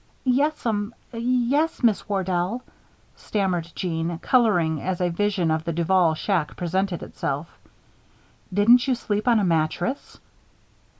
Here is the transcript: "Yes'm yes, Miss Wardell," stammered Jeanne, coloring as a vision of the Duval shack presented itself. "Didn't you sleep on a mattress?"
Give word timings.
"Yes'm 0.25 0.95
yes, 1.13 1.83
Miss 1.83 2.09
Wardell," 2.09 2.63
stammered 3.15 3.71
Jeanne, 3.75 4.17
coloring 4.17 4.81
as 4.81 4.99
a 4.99 5.11
vision 5.11 5.51
of 5.51 5.63
the 5.63 5.73
Duval 5.73 6.15
shack 6.15 6.55
presented 6.55 7.03
itself. 7.03 7.55
"Didn't 8.51 8.87
you 8.87 8.95
sleep 8.95 9.27
on 9.27 9.39
a 9.39 9.43
mattress?" 9.43 10.19